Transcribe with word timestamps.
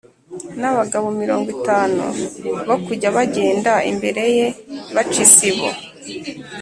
n’abagabo 0.59 1.07
mirongo 1.21 1.47
itanu 1.57 2.03
bo 2.67 2.75
kujya 2.85 3.09
bagenda 3.17 3.71
imbere 3.91 4.23
ye, 4.37 4.47
baca 4.95 5.17
isibo. 5.25 5.67